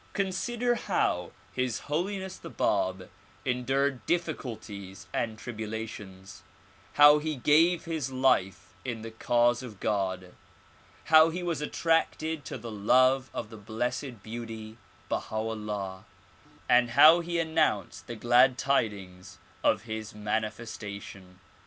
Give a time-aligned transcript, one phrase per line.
[0.13, 3.07] Consider how His Holiness the Bab
[3.45, 6.41] endured difficulties and tribulations;
[6.93, 10.33] how he gave his life in the cause of God;
[11.03, 16.05] how he was attracted to the love of the Blessed Beauty Baha 'Ullah;
[16.67, 21.39] and how he announced the glad tidings of his manifestation.